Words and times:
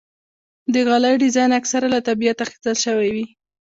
د 0.73 0.75
غالۍ 0.87 1.13
ډیزاین 1.23 1.51
اکثره 1.59 1.87
له 1.93 1.99
طبیعت 2.07 2.37
اخیستل 2.45 2.75
شوی 2.85 3.09
وي. 3.15 3.25